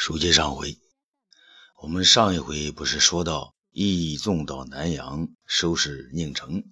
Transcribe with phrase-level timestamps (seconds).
[0.00, 0.78] 书接上回，
[1.82, 6.62] 我们上一回不是说到义纵到南阳收拾宁城，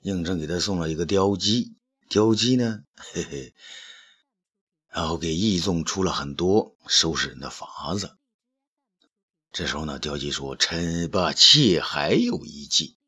[0.00, 1.74] 宁城给他送了一个雕鸡，
[2.10, 3.54] 雕鸡呢，嘿嘿，
[4.90, 8.18] 然后给义纵出了很多收拾人的法子。
[9.50, 12.98] 这时候呢，雕鸡说：“臣把，妾还有一计。”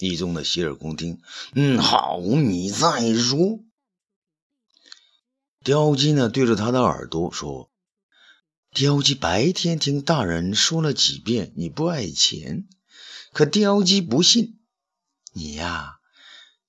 [0.00, 1.20] 义纵的洗耳恭听，
[1.54, 3.60] 嗯，好，你再说。
[5.62, 7.70] 雕鸡呢，对着他的耳朵说。
[8.74, 12.66] 雕鸡白天听大人说了几遍你不爱钱，
[13.30, 14.60] 可雕鸡不信
[15.34, 15.96] 你呀，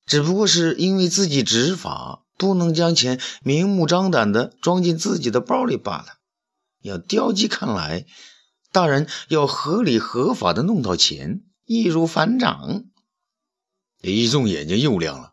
[0.06, 6.08] 只不过是因为自己执法不能将钱明目张胆的装进自己的包里罢了。
[6.82, 8.06] 要雕鸡看来，
[8.74, 12.84] 大人要合理合法的弄到钱，易如反掌。
[14.02, 15.32] 李纵眼睛又亮了，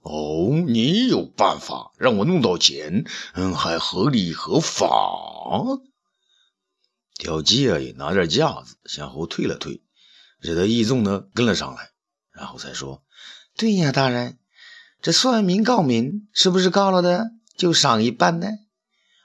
[0.00, 3.04] 哦，你有办法让我弄到钱，
[3.34, 4.88] 嗯，还合理合法？
[7.18, 9.82] 雕鸡啊，也拿点架子向后退了退，
[10.38, 11.90] 惹得义纵呢跟了上来，
[12.30, 13.02] 然后才说
[13.56, 14.38] ：“对呀，大人，
[15.00, 18.48] 这算民告民，是不是告了的就赏一半呢？”“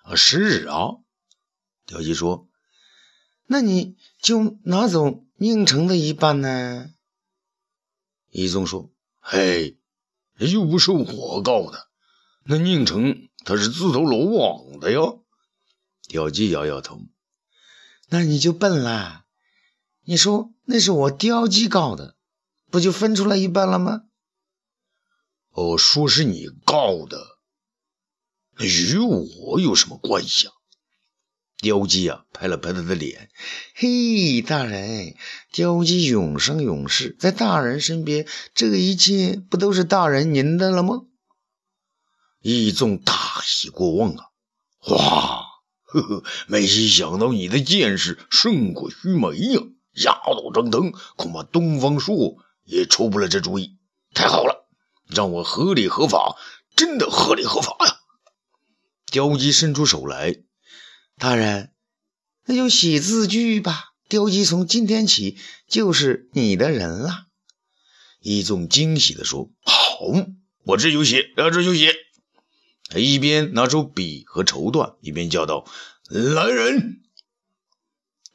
[0.04, 0.98] 啊，是啊。”
[1.86, 2.48] 雕鸡说
[3.48, 6.92] ：“那你就拿走宁城的一半呢？”
[8.32, 8.90] 义纵说
[9.20, 9.78] ：“嘿，
[10.38, 11.90] 又不是我告的，
[12.46, 15.00] 那宁城他是自投罗网的呀。”
[16.08, 17.02] 雕鸡摇摇头。
[18.14, 19.24] 那你就笨了，
[20.04, 22.18] 你说那是我雕鸡告的，
[22.70, 24.02] 不就分出来一半了吗？
[25.52, 27.38] 哦，说是你告的，
[28.60, 30.54] 与我有什么关系啊？
[31.62, 33.30] 雕鸡啊，拍了拍他的脸，
[33.76, 35.16] 嘿，大人，
[35.54, 41.04] 雕鸡永生永世在大人身边，这一切不都是大人您的了吗？
[42.42, 44.26] 一众大喜过望啊，
[44.90, 45.51] 哇！
[45.92, 49.62] 呵呵，没想到你的见识胜过须眉呀！
[50.04, 53.78] 压倒张腾，恐怕东方朔也出不了这主意。
[54.14, 54.70] 太好了，
[55.08, 56.38] 让我合理合法，
[56.78, 57.98] 真的合理合法呀！
[59.12, 60.38] 雕鸡伸出手来，
[61.18, 61.74] 大人，
[62.46, 63.90] 那就写字据吧。
[64.08, 65.38] 雕鸡从今天起
[65.68, 67.26] 就是你的人了。
[68.22, 70.00] 一众惊喜地说：“好，
[70.64, 71.94] 我这就写，啊，这就写。”
[72.92, 75.66] 他一边拿出笔和绸缎，一边叫道
[76.12, 77.02] ：“来人！”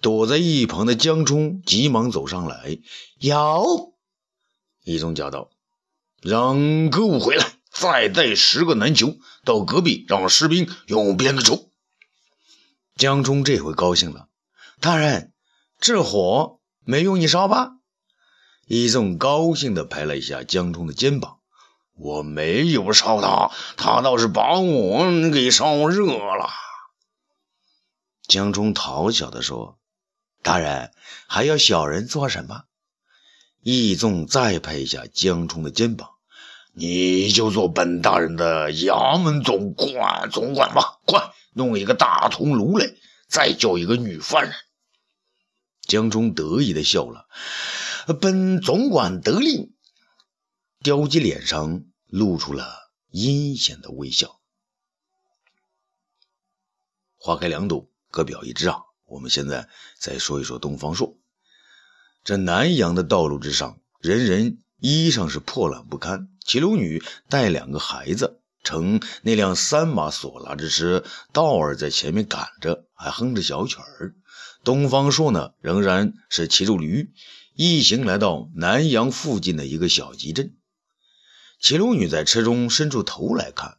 [0.00, 2.78] 躲在一旁的江冲急忙走上来
[3.20, 3.94] ：“有！”
[4.82, 5.50] 一中叫道
[6.22, 11.70] ：“让歌舞回来，再带十个男囚到隔壁，让士兵用鞭子抽。”
[12.96, 14.28] 江冲这回高兴了
[14.80, 15.34] ：“大人，
[15.78, 17.72] 这火没用你烧吧？”
[18.66, 21.40] 一纵高兴地拍了一下江冲的肩膀。
[21.98, 26.50] 我没有烧他，他倒是把我给烧热了。
[28.28, 29.78] 江冲讨巧地说
[30.42, 30.92] ：“大人
[31.26, 32.64] 还要小人做什么？”
[33.62, 36.10] 义纵再拍一下江冲的肩膀
[36.74, 40.98] ：“你就做本大人的衙门总管，总管吧！
[41.06, 42.90] 快弄一个大铜炉来，
[43.28, 44.52] 再叫一个女犯人。”
[45.88, 47.26] 江冲得意地笑了
[48.20, 49.72] ：“本总管得令。”
[50.86, 54.38] 雕鸡脸上露出了阴险的微笑。
[57.16, 58.82] 花开两朵，各表一枝啊！
[59.04, 61.18] 我们现在再说一说东方朔。
[62.22, 66.28] 这南阳的道路之上，人人衣裳是破烂不堪。
[66.44, 74.14] 齐鲁女带两个孩子，乘那辆三马索拉之车，道儿在前面赶着，还哼着小曲儿。
[74.62, 77.12] 东方朔呢，仍然是骑着驴，
[77.56, 80.56] 一行来到南阳附近的一个小集镇。
[81.58, 83.78] 齐鲁女在车中伸出头来看，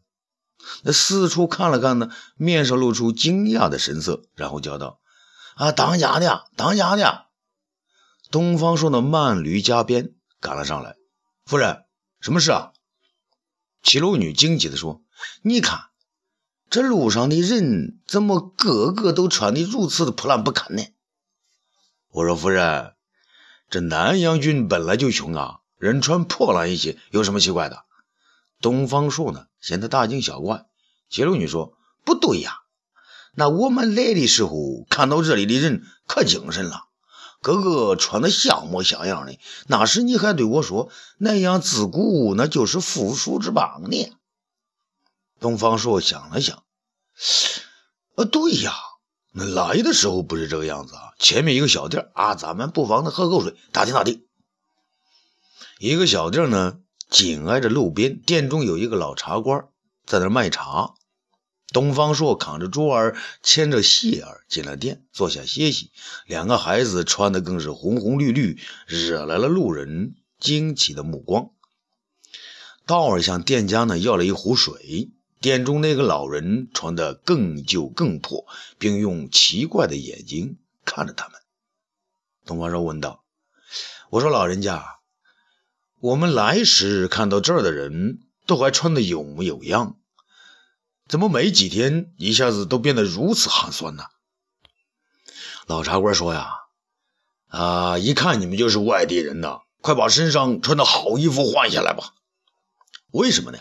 [0.84, 5.00] 那四处看了看呢，面上露出惊讶的神色，然后叫道
[5.56, 7.28] ：“啊，当家的，当家的！”
[8.30, 10.98] 东方朔的慢驴加鞭赶了上来。
[11.46, 11.86] 夫人，
[12.20, 12.74] 什么事啊？
[13.84, 15.02] 齐鲁女惊奇地说
[15.44, 15.86] ：“你看，
[16.70, 20.84] 这路上的人怎么个个都穿的如此的破烂不堪呢？”
[22.12, 22.96] 我说：“夫人，
[23.70, 27.84] 这南阳郡本来就穷啊。”人穿破烂一些有什么奇怪的？
[28.60, 30.66] 东方朔呢，显得大惊小怪。
[31.10, 32.54] 齐鲁女说：“不对呀，
[33.36, 36.86] 那我们来的时候看到这里的人可精神了，
[37.40, 39.38] 个个穿的像模像样的。
[39.68, 40.90] 那时你还对我说，
[41.20, 44.12] 南阳自古那就是富庶之邦呢。”
[45.40, 46.64] 东方朔想了想
[48.18, 48.74] ：“呃，对呀，
[49.34, 51.14] 那来的时候不是这个样子啊。
[51.20, 54.24] 前面一个小店啊，咱们不妨的喝口水，打听打听。”
[55.80, 56.80] 一个小店呢，
[57.10, 59.68] 紧挨着路边，店中有一个老茶官
[60.06, 60.96] 在那卖茶。
[61.72, 65.92] 东方朔扛着珠儿，牵着谢儿进了店，坐下歇息。
[66.26, 71.52] 两个孩子穿的更是红红绿绿，惹来了路人惊奇的目光。
[72.88, 78.48] 道儿向店家呢要了一壶水，店中那个老人穿的更旧更破，
[78.80, 81.40] 并用奇怪的眼睛看着他们。
[82.46, 83.26] 东方朔问道
[84.10, 84.97] ：“我说老人家，
[86.08, 89.98] 我们来时看到这儿的人都还穿的有模有样。”
[91.10, 94.04] 怎么没几天一下子都变得如此寒酸呢？
[95.66, 96.54] 老茶官说呀
[97.48, 102.14] ：“啊，一看你们就是外地人呐，快把身上穿的好衣服换下来吧。”
[103.12, 103.58] 为什么呢？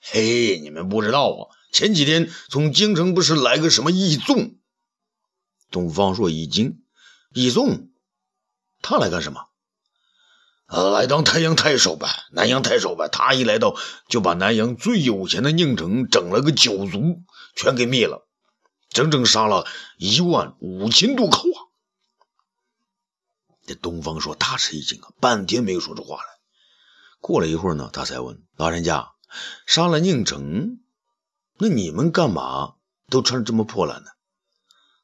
[0.00, 1.40] 嘿，你们不知道啊，
[1.72, 4.56] 前几天从京城不是来个什么义纵？
[5.70, 6.82] 东方朔一惊
[7.34, 7.90] ：“义纵？
[8.82, 9.46] 他来干什么？”
[10.70, 13.08] 呃，来当太阳太守呗，南阳太守呗。
[13.08, 13.74] 他一来到，
[14.08, 17.24] 就把南阳最有钱的宁城整了个九族，
[17.56, 18.24] 全给灭了，
[18.88, 19.66] 整整杀了
[19.98, 21.58] 一万五千多口啊！
[23.66, 26.22] 这东方朔大吃一惊啊，半天没有说出话来。
[27.20, 29.10] 过了一会儿呢，他才问老人家
[29.66, 30.78] ：“杀了宁城，
[31.58, 32.74] 那你们干嘛
[33.08, 34.10] 都穿这么破烂呢？”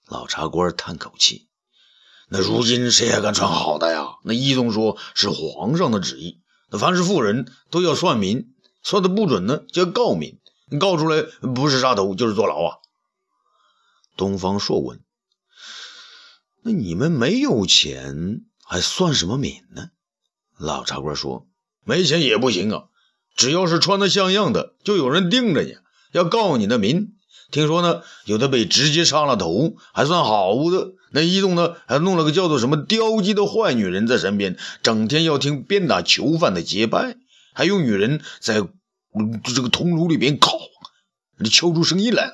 [0.06, 1.48] 老茶官叹口气。
[2.28, 4.16] 那如今谁还敢穿好的呀？
[4.24, 6.40] 那一纵说是皇上的旨意，
[6.70, 8.52] 那凡是妇人都要算民，
[8.82, 10.40] 算的不准呢就要告民，
[10.80, 12.76] 告出来不是杀头就是坐牢啊。
[14.16, 15.00] 东方朔问
[16.64, 19.90] ：“那你们没有钱还算什么民呢？”
[20.58, 21.46] 老茶官说
[21.84, 22.84] ：“没钱也不行啊，
[23.36, 25.76] 只要是穿的像样的，就有人盯着你，
[26.12, 27.12] 要告你的民。”
[27.50, 30.92] 听说呢，有的被直接杀了头，还算好的。
[31.10, 37.16] 那一栋呢，还弄了个叫做什么刁鸡的坏女人在身边，整天要听鞭打囚犯的节拍，
[37.54, 38.66] 还有女人在
[39.44, 40.58] 这个铜炉里边烤，
[41.50, 42.32] 敲出声音来了。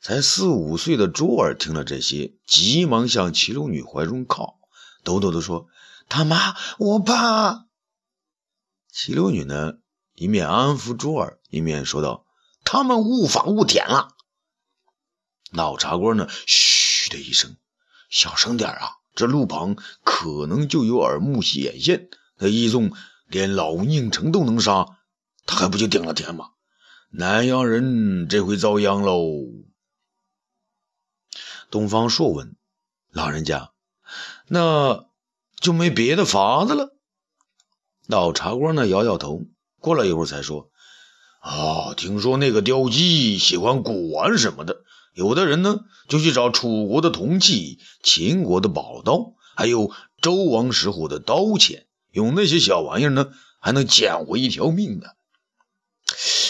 [0.00, 4.58] 才四五岁的周儿听了这些，急忙向齐鲁女怀中靠，
[5.04, 5.66] 抖抖的说
[6.08, 7.66] ：“他妈，我怕。”
[8.90, 9.74] 齐鲁女呢，
[10.14, 12.24] 一面安抚周儿，一面说道。
[12.70, 14.14] 他们误法误点了。
[15.50, 16.28] 老茶官呢？
[16.46, 17.56] 嘘的一声，
[18.10, 18.98] 小声点啊！
[19.14, 19.74] 这路旁
[20.04, 22.10] 可能就有耳目眼线。
[22.36, 22.92] 那一纵
[23.26, 24.98] 连老宁城都能杀，
[25.46, 26.50] 他还不就顶了天吗？
[27.08, 29.22] 南阳人这回遭殃喽。
[31.70, 32.54] 东方朔问
[33.10, 33.72] 老人家
[34.48, 35.06] ：“那
[35.58, 36.94] 就没别的法子了？”
[38.06, 38.86] 老茶官呢？
[38.86, 39.40] 摇摇头，
[39.80, 40.70] 过了一会儿才说。
[41.48, 44.82] 啊，听说那个刁鸡喜欢古玩什么的，
[45.14, 49.90] 有的人呢就去找楚国的铜器、秦国的宝刀，还有
[50.20, 53.30] 周王时候的刀钱，用那些小玩意儿呢
[53.60, 55.06] 还能捡回一条命呢。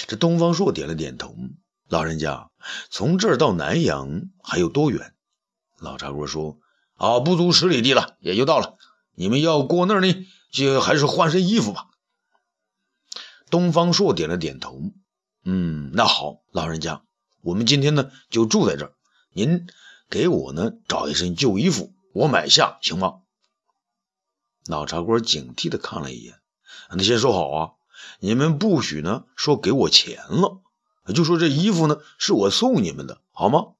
[0.09, 1.33] 这东方朔点了点头，
[1.89, 2.51] 老人家，
[2.91, 5.15] 从这儿到南阳还有多远？
[5.79, 6.59] 老茶官说
[6.99, 8.75] ：“啊，不足十里地了，也就到了。
[9.15, 10.13] 你们要过那儿呢，
[10.51, 11.87] 就还是换身衣服吧。”
[13.51, 14.81] 东方朔点了点头，
[15.45, 17.03] 嗯，那好，老人家，
[17.41, 18.93] 我们今天呢就住在这儿。
[19.33, 19.67] 您
[20.11, 23.21] 给我呢找一身旧衣服，我买下，行吗？
[24.67, 26.35] 老茶馆警惕的看了一眼，
[26.91, 27.71] 那先说好啊，
[28.21, 30.61] 你们不许呢说给我钱了，
[31.15, 33.75] 就说这衣服呢是我送你们的，好吗？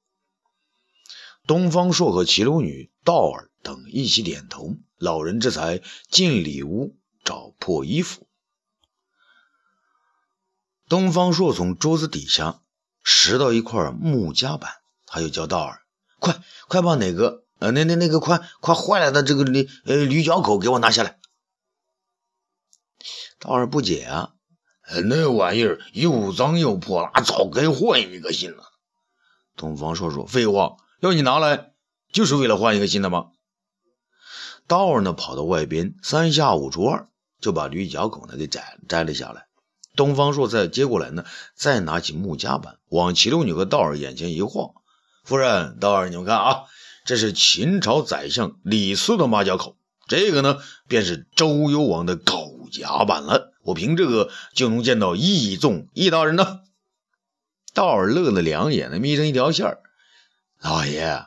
[1.47, 8.28] 东方朔和齐鲁女、道儿等一起点头，老人这才进里屋找破衣服。
[10.89, 12.61] 东方朔从桌子底下
[13.05, 14.73] 拾到一块木夹板，
[15.07, 15.83] 他又叫道儿
[16.19, 21.19] ：“快快把哪个呃那那那个快快坏了的这个驴呃驴角口给我拿下来。”
[23.39, 24.33] 道儿不解啊，
[25.05, 28.65] 那玩意儿又脏又破了，早该换一个新了。
[29.57, 31.73] 东方朔说：“废话，要你拿来
[32.13, 33.27] 就是为了换一个新的吗？”
[34.67, 37.09] 道儿呢跑到外边，三下五除二
[37.41, 39.48] 就把驴角口呢给摘摘了下来。
[39.99, 41.25] 东方朔再接过来呢，
[41.57, 44.71] 再拿起木夹板往齐鲁女和道儿眼前一晃
[45.27, 46.63] ：“夫人，道儿，你们看啊，
[47.05, 49.77] 这是秦朝宰相李斯的马甲口，
[50.07, 53.53] 这个呢便是周幽王的狗夹板了。
[53.63, 56.61] 我凭这个就能见到义纵义大人呢。”
[57.75, 59.83] 道儿乐了两眼，呢眯成一条线儿
[60.63, 61.27] ：“老爷，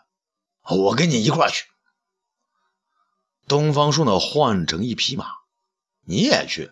[0.70, 1.66] 我跟你一块去。”
[3.50, 5.26] 东方朔呢换成一匹马
[6.08, 6.72] ：“你也去。”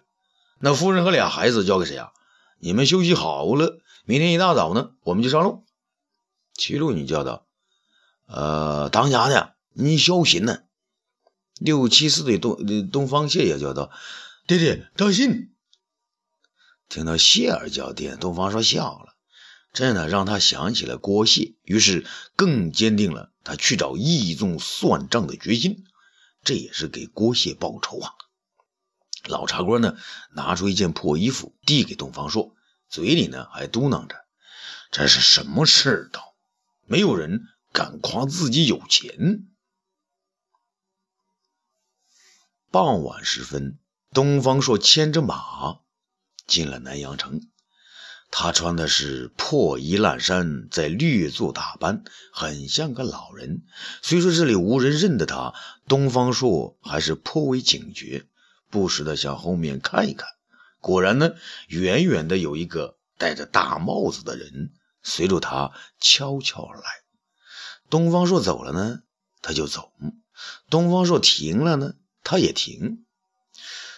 [0.60, 2.12] 那夫人和俩孩子交给谁啊？
[2.60, 5.64] 你们休息好了，明天一大早呢，我们就上路。
[6.54, 7.46] 齐路女叫道
[8.28, 10.64] ：“呃，当家的，你小心呢。”
[11.58, 13.92] 六七四的东东方谢也叫道
[14.48, 15.54] ：“爹爹，当心！”
[16.90, 19.16] 听到谢儿叫爹，东方说笑了
[19.72, 25.86] ：“这呢让他想起了郭谢，于是更坚定了他去找义纵算账的决心。
[26.44, 28.14] 这也是给郭谢报仇啊！
[29.26, 29.98] 老茶官呢，
[30.32, 32.56] 拿出一件破衣服递给东方朔，
[32.88, 34.16] 嘴里呢还嘟囔着
[34.92, 36.36] ：“这是什么世道？
[36.86, 39.48] 没有人敢夸自己有钱。”
[42.72, 43.80] 傍晚时分，
[44.14, 45.80] 东方朔牵着马
[46.48, 47.42] 进了南阳城。
[48.32, 53.64] 他穿的是破衣烂衫，在略作打扮，很像个老人。
[54.04, 55.56] 虽说这里无人认得他，
[55.88, 58.28] 东方朔还是颇为警觉，
[58.70, 60.28] 不时的向后面看一看。
[60.80, 61.32] 果然呢，
[61.68, 64.72] 远远的有一个戴着大帽子的人
[65.04, 66.84] 随着他悄悄而来。
[67.90, 69.00] 东方朔走了呢，
[69.42, 69.92] 他就走；
[70.70, 73.06] 东方朔停了呢，他也停。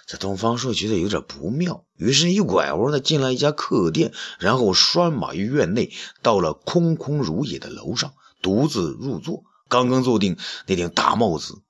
[0.08, 9.44] 这东方朔觉得有点不妙，于是，一拐弯的进了一家客店，然后拴马于院内，到了空空如也的楼上，独自入座。
[9.70, 10.38] 刚刚坐定，
[10.68, 11.62] 那顶大帽子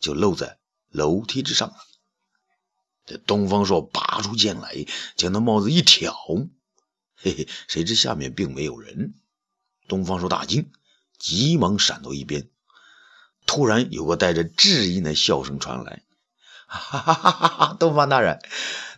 [0.00, 0.58] 就露在
[0.90, 1.76] 楼梯之上了。
[3.06, 6.14] 这东方朔拔出剑来，将那帽子一挑，
[7.14, 9.14] 嘿嘿，谁知下面并没有人。
[9.88, 10.70] 东方朔大惊，
[11.18, 12.48] 急忙闪到一边。
[13.46, 16.02] 突然，有个带着质疑的笑声传来。
[16.66, 17.76] 哈哈哈哈哈！
[17.78, 18.40] 东方大人，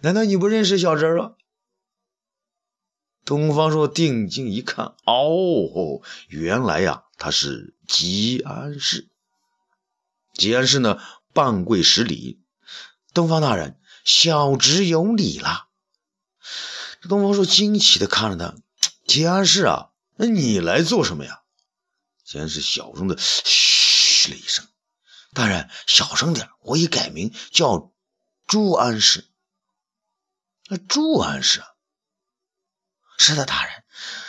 [0.00, 1.34] 难道你不认识小侄儿
[3.24, 9.08] 东方朔定睛一看，哦，原来呀，他是吉安氏。
[10.32, 11.00] 吉安氏呢，
[11.32, 12.40] 半跪十礼。
[13.12, 15.66] 东方大人，小侄有礼了。
[17.02, 18.54] 这东方朔惊奇的看着他，
[19.04, 21.40] 吉安氏啊，那你来做什么呀？
[22.24, 24.64] 吉安氏小声的嘘了一声。
[25.34, 27.92] 大人，小声点，我已改名叫
[28.46, 29.26] 朱安氏。
[30.68, 31.64] 那朱安氏，
[33.18, 33.82] 是的，大人，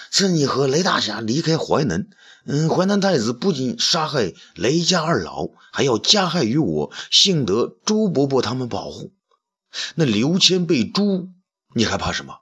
[0.10, 2.10] 自你和雷大侠离开淮南，
[2.46, 9.14] 嗯，淮南太子不仅杀害雷家二老，还要加害于我，幸得朱伯伯他们保护。
[9.96, 11.34] 那刘谦被诛，
[11.74, 12.40] 你还怕什么？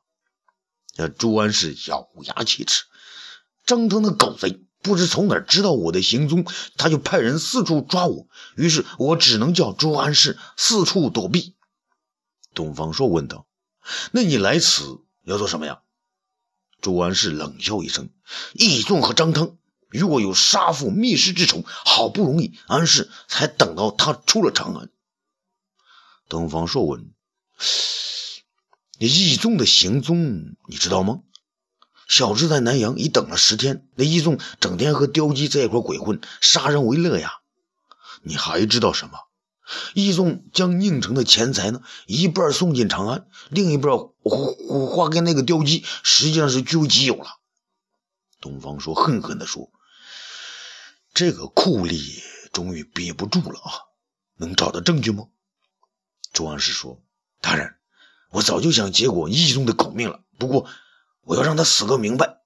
[0.97, 2.83] 那朱安氏咬牙切齿，
[3.65, 4.61] 张腾的狗贼。
[4.81, 6.45] 不知从哪儿知道我的行踪，
[6.77, 11.55] 他就派人四处抓我，于是我只能叫朱安氏四处躲避。
[12.53, 13.47] 东方朔问道
[14.13, 15.81] ：“那你来此要做什么呀？”
[16.81, 18.11] 朱安氏冷笑一声
[18.53, 19.57] ：“义仲和张腾
[19.89, 24.91] 与我有杀父灭师之仇，好不容易安氏才等到他出了长安。”
[26.29, 27.11] 东方朔问
[28.99, 31.21] ：“那义纵的行踪你知道吗？”
[32.07, 37.39] 小智在南阳已等了十天，那义纵整天和刁鸡在一块鬼混，杀人为乐呀。
[38.21, 39.19] 你还知道什么？
[39.95, 44.07] 义纵将宁城的钱财呢，一半送进长安，另一半花
[44.85, 47.39] 花给那个刁鸡，实际上是据为己有了。
[48.39, 49.71] 东方朔恨恨地说
[51.15, 52.21] ：“这个酷吏
[52.53, 53.71] 终于憋不住了啊！
[54.37, 55.25] 能找到证据吗？”
[56.31, 57.01] 朱安石说
[57.45, 57.75] ：“大人，
[58.31, 60.67] 我早就想结果义仲的狗命了，不过……”
[61.27, 62.37] 我要让他死个明白。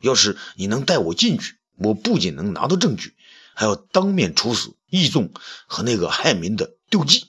[0.00, 3.16] 要是你能带我进去，我不仅能拿到证据，
[3.54, 5.32] 还要当面处死义仲
[5.66, 7.28] 和那个害民的丢鸡。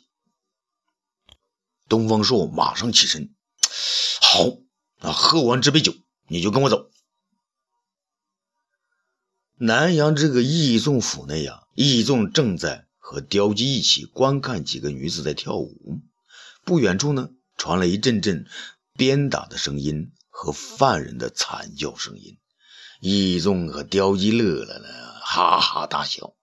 [1.88, 3.34] 东方朔马上起身，
[4.22, 4.58] 好，
[5.00, 5.94] 那喝完这杯酒，
[6.28, 6.90] 你就跟我走。
[9.56, 16.02] 南阳这个义仲府内呀，义仲正在和刁姬一起观看几个女子在跳舞。
[16.65, 18.46] 不远处呢，传来一阵阵
[18.98, 20.12] 鞭打的声音。
[20.36, 22.39] 和犯人的惨叫声音，
[23.00, 24.88] 义纵和刁鸡乐了呢，
[25.24, 26.34] 哈哈大笑。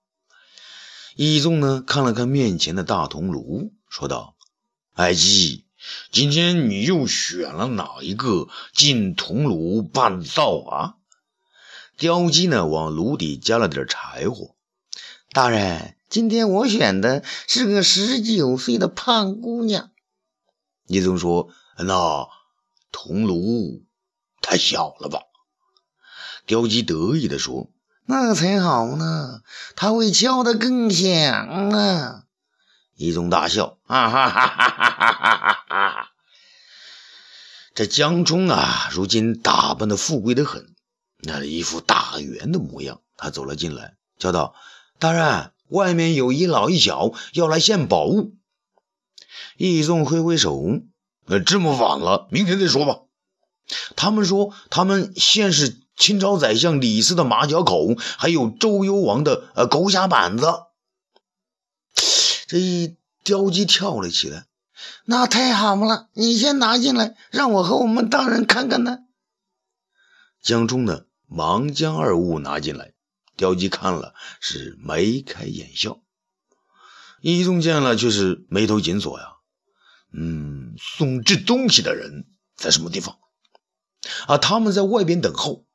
[1.17, 4.37] 义纵呢，看了看面前的大铜炉，说道
[4.95, 5.67] ：“爱姬，
[6.13, 10.95] 今天你又选了哪一个进铜炉办灶啊？”
[11.99, 14.55] 刁鸡呢，往炉底加了点柴火。
[15.33, 19.91] 大人，今天我选的是个十九岁的胖姑娘。
[20.91, 22.29] 义仲说：“那。”
[22.93, 23.85] 铜炉
[24.43, 25.21] 太小了吧？
[26.45, 27.71] 刁鸡得意地说
[28.05, 29.43] ：“那才好呢，
[29.77, 32.25] 它会敲得更响呢。”
[32.99, 36.11] 一宗大笑：“哈哈哈哈哈哈！
[37.77, 40.75] 这江冲啊，如今打扮的富贵的很，
[41.19, 43.03] 那一副大员的模样。
[43.17, 44.57] 他走了进来，叫道
[44.99, 48.35] ：“大人，外面有一老一小要来献宝物。”
[49.69, 50.65] 一宗挥挥手。
[51.27, 53.01] 呃，这么晚了，明天再说吧。
[53.95, 60.47] 他们说，他们现是清朝宰相李斯的马脚口，还有周幽王的呃狗下板子。
[62.47, 64.47] 这一雕鸡跳了起来，
[65.05, 66.09] 那太好了！
[66.15, 69.01] 你先拿进来，让我和我们大人看看呢。
[70.43, 72.93] 江冲呢，忙将二物拿进来。
[73.37, 76.01] 刁鸡看了是眉开眼笑，
[77.21, 79.37] 易宗见了却是眉头紧锁呀。
[80.13, 82.27] 嗯，送这东西的人
[82.57, 83.19] 在什么地方？
[84.27, 85.67] 啊，他们在外边等候，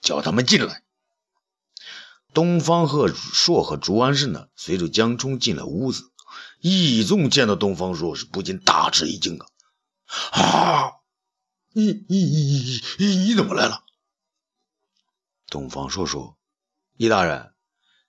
[0.00, 0.84] 叫他们进来。
[2.32, 6.10] 东方鹤硕和朱安世呢，随着江冲进了屋子。
[6.60, 9.46] 易宗见到东方朔是不禁大吃一惊啊！
[10.30, 10.92] 啊，
[11.72, 13.84] 你你你你你怎么来了？
[15.48, 16.38] 东方朔说
[16.96, 17.52] ：“易大人，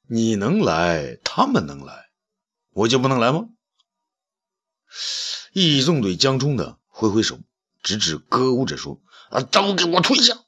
[0.08, 2.12] 你能来，他们能来，
[2.70, 3.50] 我就不能来吗？”
[5.54, 7.40] 易宗对江冲的挥挥手，
[7.84, 10.40] 指指歌舞者说：“啊，都给我退下！”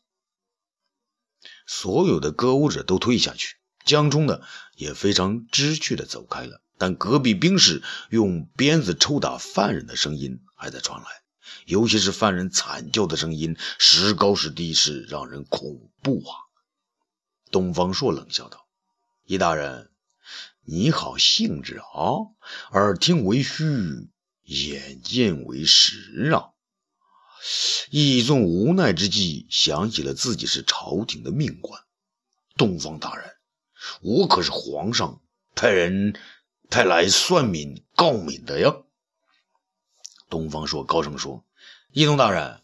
[1.68, 4.42] 所有的歌舞者都退下去，江冲呢
[4.76, 6.62] 也非常知趣的走开了。
[6.78, 11.08] 但隔壁兵士用鞭子抽打犯人的声音还在传来，
[11.66, 16.36] 尤其是犯人惨叫的声音，时高时低，是让人恐怖啊！
[17.52, 18.68] 东方朔冷笑道
[19.26, 19.92] ：“易大人，
[20.66, 22.34] 你好兴致啊！
[22.72, 24.10] 耳听为虚，
[24.44, 26.52] 眼见为实啊！”
[27.90, 31.82] 易纵无奈之际，想起了自己是朝廷的命官。
[32.56, 33.26] 东方大人，
[34.02, 35.22] 我可是皇上
[35.56, 36.16] 派人。
[36.70, 38.78] 派来算命告敏的呀！
[40.28, 41.46] 东方朔高声说
[41.94, 42.64] ：“义纵大人，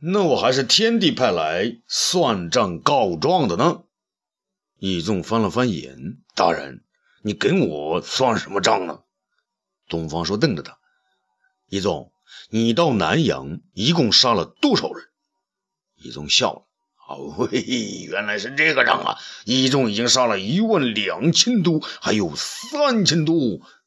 [0.00, 3.84] 那我还是天帝派来算账告状的呢。”
[4.80, 6.82] 义纵翻了翻眼：“大人，
[7.22, 9.03] 你跟我算什么账呢？”
[9.88, 10.78] 东方朔瞪着他
[11.68, 12.12] ：“一宗，
[12.50, 15.08] 你到南阳一共杀了多少人？”
[15.96, 16.66] 一宗笑了。
[17.06, 17.60] 哦嘿，
[18.08, 19.18] 原来是这个账啊！
[19.44, 23.36] 一众已经杀了一万两千多，还有三千多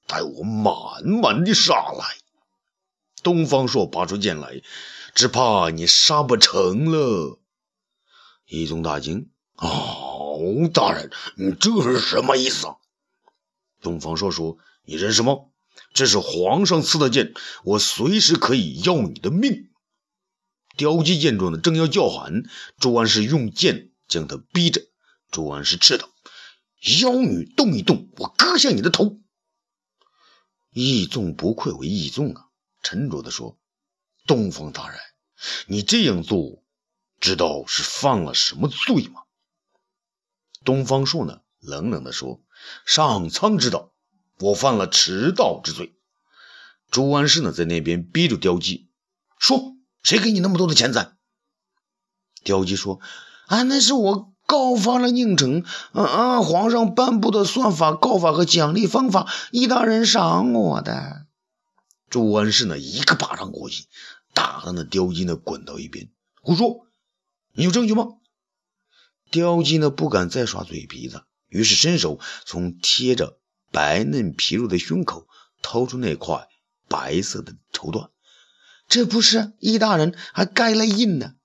[0.06, 2.06] 待我慢慢的杀来。
[3.24, 4.62] 东方朔拔出剑来，
[5.16, 7.40] 只怕你杀不成了。
[8.46, 12.76] 一宗大惊：“哦，大人，你这是什么意思啊？”
[13.82, 15.38] 东方朔说：“你认识吗？
[15.94, 19.70] 这是皇上赐的剑，我随时可以要你的命。”
[20.78, 22.44] 刁吉见状呢，正要叫喊，
[22.78, 24.82] 朱安氏用剑将他逼着。
[25.32, 26.08] 朱安氏斥道
[27.02, 29.20] ：“妖女动一动，我割下你的头！”
[30.72, 32.46] 义纵不愧为义纵啊，
[32.84, 33.58] 沉着的说
[34.28, 35.00] ：“东方大人，
[35.66, 36.64] 你这样做，
[37.20, 39.24] 知道是犯了什么罪吗？”
[40.64, 42.44] 东方朔呢，冷冷的说
[42.86, 43.96] ：“上苍知道，
[44.40, 45.96] 我犯了迟到之罪。”
[46.92, 48.90] 朱安氏呢，在那边逼着刁吉
[49.40, 49.74] 说。
[50.04, 51.12] 谁给你那么多的钱财？
[52.42, 53.02] 刁吉说
[53.48, 61.26] ：“啊，那是我告发了宁城，啊啊，皇上颁布的算法、告法和奖励方法，易大人赏我的。”
[62.10, 63.84] 朱安世呢，一个巴掌过去，
[64.34, 66.10] 打的那刁吉呢滚到一边。
[66.42, 66.88] 胡说！
[67.52, 68.06] 你有证据吗？
[69.30, 73.40] 刁吉呢不敢再耍嘴皮子，于是伸手从贴着
[73.72, 75.28] 白嫩皮肉的胸口
[75.62, 76.48] 掏出那块
[76.88, 78.10] 白色的绸缎。
[78.88, 81.36] 这不是易大人还盖了印呢？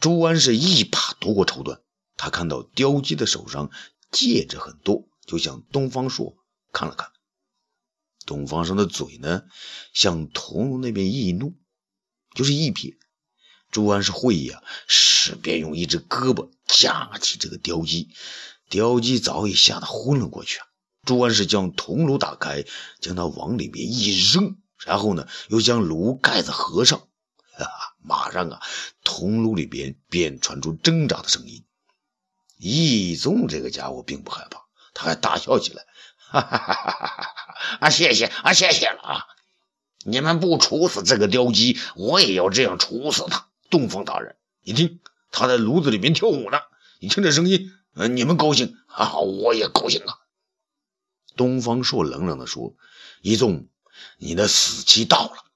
[0.00, 1.80] 朱安是一把夺过绸缎，
[2.16, 3.70] 他看到刁吉的手上
[4.10, 6.36] 戒指很多，就向东方朔
[6.72, 7.10] 看了看。
[8.26, 9.44] 东方朔的嘴呢，
[9.94, 11.54] 向桐庐那边一怒，
[12.34, 12.98] 就是一撇。
[13.70, 18.10] 朱安是会呀，是便用一只胳膊架起这个刁吉，
[18.68, 20.66] 刁吉早已吓得昏了过去啊。
[21.04, 22.64] 朱安是将铜炉打开，
[23.00, 24.56] 将他往里面一扔。
[24.84, 26.98] 然后呢，又将炉盖子合上，
[27.56, 28.60] 哈哈，马上啊，
[29.02, 31.64] 铜炉里边便传出挣扎的声音。
[32.58, 34.60] 易宗这个家伙并不害怕，
[34.92, 35.84] 他还大笑起来，
[36.18, 37.78] 哈哈哈哈哈哈！
[37.80, 39.24] 啊，谢谢啊，谢谢了啊！
[40.04, 43.48] 你们不处死这个雕鸡，我也要这样处死他。
[43.70, 46.58] 东方大人，你听，他在炉子里面跳舞呢，
[47.00, 50.18] 你听这声音，呃，你们高兴啊，我也高兴啊。
[51.36, 52.74] 东方朔冷冷地说
[53.22, 53.68] ：“一纵。”
[54.18, 55.52] 你的死期到了，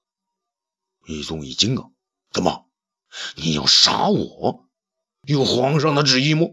[1.05, 1.89] 一纵一惊啊！
[2.31, 2.69] 怎么，
[3.35, 4.65] 你要杀我？
[5.23, 6.47] 有皇上的旨意吗？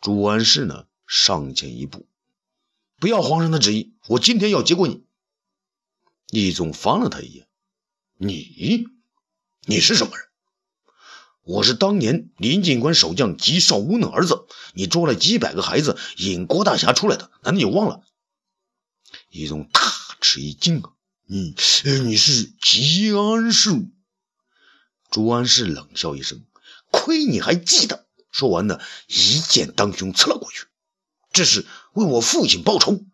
[0.00, 0.86] 朱安世呢？
[1.06, 2.08] 上前一步，
[2.96, 5.04] 不要皇上的旨意，我今天要结果你。
[6.30, 7.46] 易宗翻了他一眼
[8.16, 8.86] ：“你，
[9.66, 10.25] 你是什么人？
[11.46, 18.02] 我是当年临近关守将吉少乌的儿子，你捉了几百个孩子引郭大侠出来的，难道你忘了？”
[19.30, 19.80] 易宗大。
[20.18, 20.90] 吃一惊啊！
[21.26, 21.54] 你，
[22.04, 23.70] 你是吉安氏？
[25.10, 26.44] 朱安氏冷笑一声
[26.90, 30.66] ：“亏你还记得！”说完呢，一剑当胸刺了过去。
[31.32, 33.04] 这是为我父亲报仇。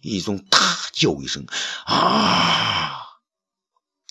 [0.00, 0.60] 一宗大
[0.92, 1.46] 叫一声
[1.86, 2.92] ：“啊！”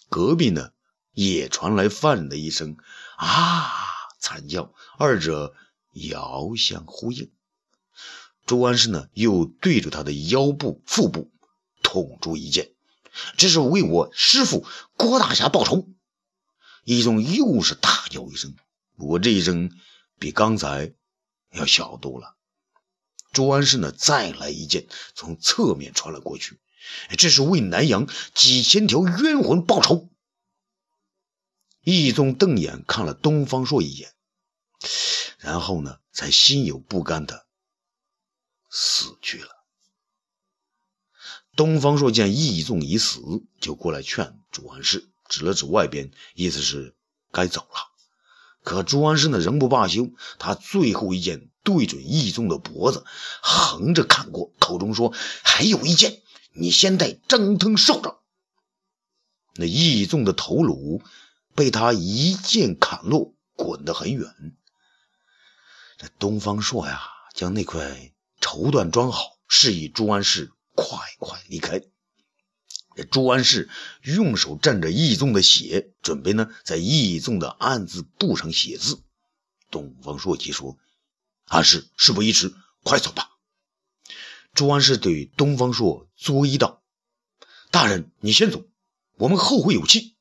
[0.10, 0.72] 隔壁呢，
[1.14, 2.76] 也传来犯人的一声
[3.20, 3.74] ：“啊！
[4.22, 5.54] 惨叫，二者
[5.92, 7.32] 遥相呼应。
[8.46, 11.30] 周安世呢，又对着他的腰部、腹部
[11.84, 12.72] 捅出一剑，
[13.38, 15.90] 这是为我师傅郭大侠报仇。
[16.86, 18.56] 易中又是大叫一声，
[18.98, 19.70] 不过这一声
[20.18, 20.94] 比刚才
[21.52, 22.38] 要小多了。
[23.34, 26.60] 周安世呢，再来一剑，从侧面穿了过去，
[27.18, 30.09] 这是为南阳几千条冤魂报仇。
[31.82, 34.14] 易宗瞪眼看了东方朔一眼，
[35.38, 37.46] 然后呢，才心有不甘的
[38.70, 39.50] 死去了。
[41.56, 43.22] 东方朔见易宗已死，
[43.60, 46.96] 就过来劝朱安世，指了指外边，意思是
[47.32, 47.90] 该走了。
[48.64, 53.06] 可朱安世呢，仍不罢休，他最后一剑对准易宗的脖子，
[53.42, 55.14] 横着砍过，口中说
[55.44, 56.22] ：“还有一剑，
[56.54, 58.20] 你先在张腾受着。”
[59.56, 61.02] 那易宗的头颅。
[61.56, 64.56] 被他一剑砍落，滚得很远。
[65.98, 67.02] 这东方朔呀，
[67.34, 71.82] 将那块绸缎装好，示意朱安世快快离开。
[72.96, 73.70] 这朱安世
[74.02, 79.02] 用手蘸着易纵的血，准备呢在易纵的案字簿上写字。
[79.72, 80.78] 东方朔急说
[81.48, 83.30] ：“安世，事不宜迟，快走吧。”
[84.54, 86.82] 朱安世对东方朔作揖道
[87.72, 88.66] ：“大人，你先走，
[89.16, 90.16] 我们后会有期。”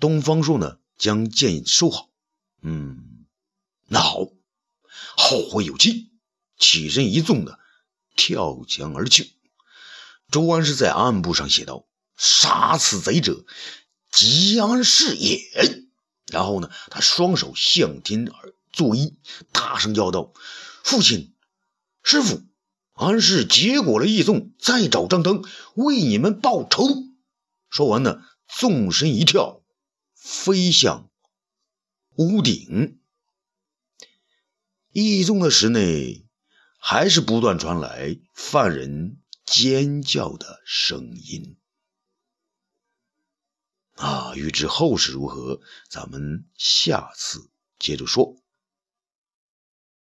[0.00, 2.10] 东方朔呢，将剑收好。
[2.62, 3.26] 嗯，
[3.86, 4.18] 那好，
[5.16, 6.10] 后会有期。
[6.58, 7.58] 起身一纵的，
[8.16, 9.32] 跳墙而去。
[10.30, 13.44] 周安是在案簿上写道：“杀此贼者，
[14.10, 15.40] 吉安是也。”
[16.30, 19.14] 然后呢，他双手向天而作揖，
[19.52, 20.32] 大声叫道
[20.82, 21.34] ：“父亲，
[22.02, 22.42] 师傅，
[22.92, 26.86] 安氏结果了义纵，再找张腾为你们报仇。”
[27.68, 29.63] 说完呢，纵身一跳。
[30.24, 31.10] 飞向
[32.16, 32.98] 屋顶，
[34.88, 36.26] 一中的室内
[36.78, 41.58] 还是不断传来犯人尖叫的声音。
[43.96, 45.60] 啊，预知后事如何，
[45.90, 48.42] 咱们下次接着说。